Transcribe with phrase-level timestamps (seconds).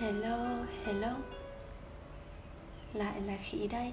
[0.00, 1.08] Hello, hello.
[2.92, 3.92] Lại là Khỉ đây.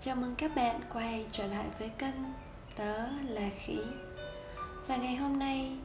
[0.00, 2.14] Chào mừng các bạn quay trở lại với kênh
[2.76, 3.78] Tớ là Khỉ.
[4.86, 5.76] Và ngày hôm nay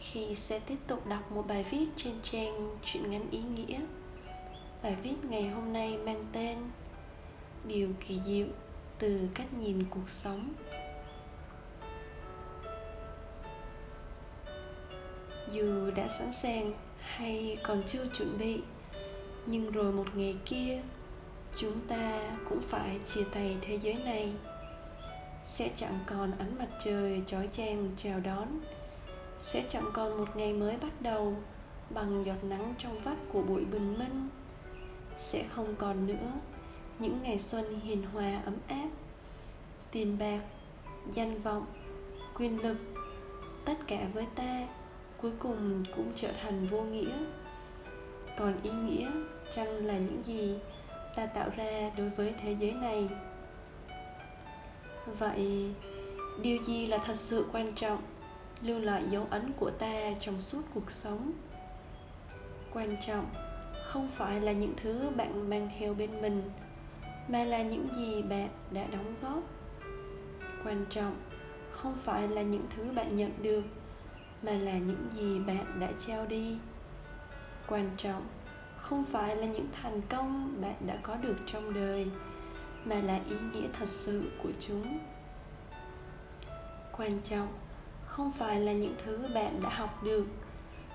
[0.00, 3.80] Khỉ sẽ tiếp tục đọc một bài viết trên trang truyện ngắn ý nghĩa.
[4.82, 6.58] Bài viết ngày hôm nay mang tên
[7.64, 8.46] Điều kỳ diệu
[8.98, 10.52] từ cách nhìn cuộc sống.
[15.52, 18.60] Dù đã sẵn sàng hay còn chưa chuẩn bị
[19.46, 20.80] nhưng rồi một ngày kia,
[21.56, 24.32] chúng ta cũng phải chia tay thế giới này.
[25.44, 28.48] Sẽ chẳng còn ánh mặt trời chói chang chào đón.
[29.40, 31.36] Sẽ chẳng còn một ngày mới bắt đầu
[31.90, 34.28] bằng giọt nắng trong vắt của buổi bình minh.
[35.18, 36.32] Sẽ không còn nữa
[36.98, 38.88] những ngày xuân hiền hòa ấm áp.
[39.90, 40.40] Tiền bạc,
[41.14, 41.66] danh vọng,
[42.34, 42.76] quyền lực,
[43.64, 44.66] tất cả với ta
[45.22, 47.18] cuối cùng cũng trở thành vô nghĩa
[48.38, 49.10] còn ý nghĩa
[49.54, 50.54] chăng là những gì
[51.16, 53.08] ta tạo ra đối với thế giới này?
[55.18, 55.72] Vậy,
[56.42, 58.02] điều gì là thật sự quan trọng,
[58.62, 61.32] lưu lại dấu ấn của ta trong suốt cuộc sống?
[62.72, 63.26] Quan trọng
[63.84, 66.42] không phải là những thứ bạn mang theo bên mình,
[67.28, 69.42] mà là những gì bạn đã đóng góp.
[70.64, 71.16] Quan trọng
[71.70, 73.64] không phải là những thứ bạn nhận được,
[74.42, 76.56] mà là những gì bạn đã trao đi
[77.70, 78.26] quan trọng.
[78.80, 82.06] Không phải là những thành công bạn đã có được trong đời,
[82.84, 84.98] mà là ý nghĩa thật sự của chúng.
[86.96, 87.48] Quan trọng
[88.06, 90.26] không phải là những thứ bạn đã học được,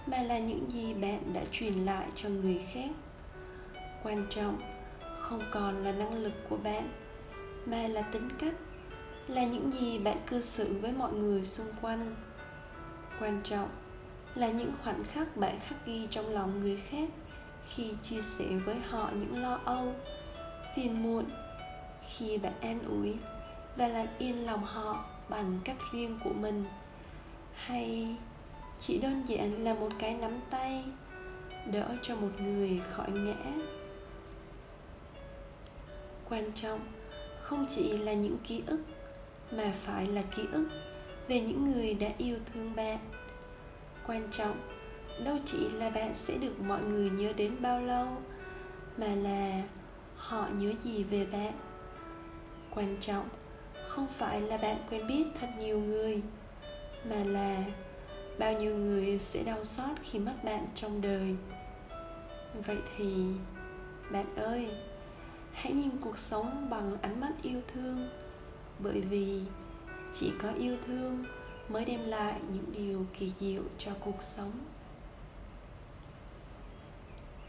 [0.06, 2.90] mà là những gì bạn đã truyền lại cho người khác.
[4.04, 4.62] Quan trọng
[5.20, 6.90] không còn là năng lực của bạn,
[7.66, 8.56] mà là tính cách,
[9.28, 12.16] là những gì bạn cư xử với mọi người xung quanh.
[13.20, 13.70] Quan trọng
[14.36, 17.10] là những khoảnh khắc bạn khắc ghi trong lòng người khác
[17.70, 19.94] khi chia sẻ với họ những lo âu,
[20.76, 21.26] phiền muộn
[22.10, 23.18] khi bạn an ủi
[23.76, 26.64] và làm yên lòng họ bằng cách riêng của mình.
[27.56, 28.16] Hay,
[28.80, 30.84] chỉ đơn giản là một cái nắm tay,
[31.72, 33.54] đỡ cho một người khỏi ngã.
[36.30, 36.80] Quan trọng
[37.42, 38.82] không chỉ là những ký ức,
[39.52, 40.68] mà phải là ký ức
[41.28, 42.98] về những người đã yêu thương bạn
[44.08, 44.58] quan trọng.
[45.24, 48.08] Đâu chỉ là bạn sẽ được mọi người nhớ đến bao lâu,
[48.98, 49.62] mà là
[50.16, 51.54] họ nhớ gì về bạn.
[52.76, 53.30] Quan trọng
[53.88, 56.22] không phải là bạn quen biết thật nhiều người,
[57.10, 57.64] mà là
[58.40, 61.36] bao nhiêu người sẽ đau xót khi mất bạn trong đời.
[62.66, 63.26] Vậy thì,
[64.12, 64.70] bạn ơi,
[65.54, 68.10] hãy nhìn cuộc sống bằng ánh mắt yêu thương,
[68.80, 69.42] bởi vì
[70.14, 71.26] chỉ có yêu thương
[71.70, 74.52] mới đem lại những điều kỳ diệu cho cuộc sống.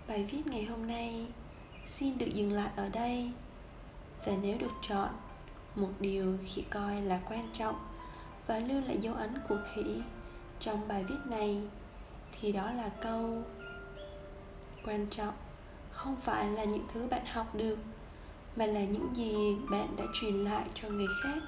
[0.09, 1.27] Bài viết ngày hôm nay
[1.87, 3.31] xin được dừng lại ở đây
[4.27, 5.09] và nếu được chọn,
[5.75, 7.79] một điều khỉ coi là quan trọng
[8.47, 10.03] và lưu lại dấu ấn của khỉ
[10.61, 11.63] trong bài viết này
[12.41, 13.43] thì đó là câu
[14.85, 15.35] quan trọng
[15.91, 17.79] không phải là những thứ bạn học được,
[18.57, 21.39] mà là những gì bạn đã truyền lại cho người khác.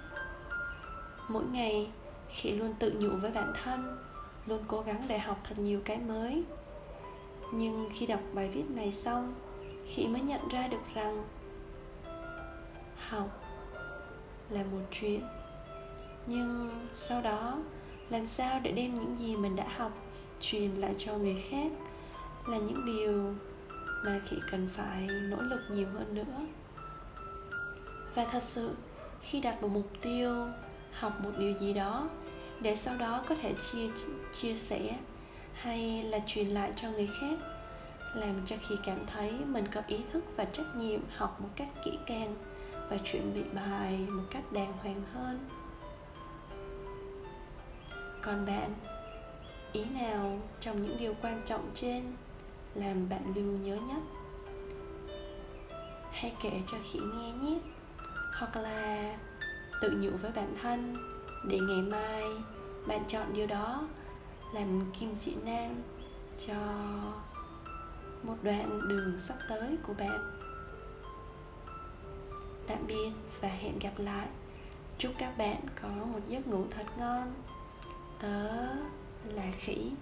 [1.29, 1.91] Mỗi ngày
[2.31, 3.99] khi luôn tự nhủ với bản thân,
[4.47, 6.43] luôn cố gắng để học thật nhiều cái mới.
[7.53, 9.34] Nhưng khi đọc bài viết này xong
[9.87, 11.25] khi mới nhận ra được rằng
[13.09, 13.44] học
[14.50, 15.22] là một chuyện.
[16.27, 17.59] Nhưng sau đó,
[18.11, 19.93] làm sao để đem những gì mình đã học
[20.41, 21.72] truyền lại cho người khác
[22.47, 23.34] là những điều
[24.05, 26.47] mà chị cần phải nỗ lực nhiều hơn nữa.
[28.15, 28.75] Và thật sự,
[29.22, 30.47] khi đặt một mục tiêu
[30.99, 32.09] học một điều gì đó
[32.61, 33.89] để sau đó có thể chia
[34.41, 34.97] chia sẻ
[35.55, 37.39] hay là truyền lại cho người khác,
[38.15, 41.69] làm cho khi cảm thấy mình có ý thức và trách nhiệm học một cách
[41.85, 42.35] kỹ càng
[42.91, 45.49] và chuẩn bị bài một cách đàng hoàng hơn.
[48.23, 48.75] Còn bạn,
[49.73, 52.03] ý nào trong những điều quan trọng trên
[52.75, 54.03] làm bạn lưu nhớ nhất?
[56.11, 57.59] Hãy kể cho khỉ nghe nhé.
[58.39, 59.17] Hoặc là
[59.81, 60.97] tự nhủ với bản thân
[61.49, 62.25] để ngày mai
[62.87, 63.89] bạn chọn điều đó
[64.55, 65.75] làm kim chỉ nam
[66.47, 66.55] cho
[68.23, 70.39] một đoạn đường sắp tới của bạn.
[72.67, 73.11] Tạm biệt
[73.41, 74.29] và hẹn gặp lại.
[74.99, 77.35] Chúc các bạn có một giấc ngủ thật ngon.
[78.21, 78.67] Tớ
[79.25, 79.93] là khỉ.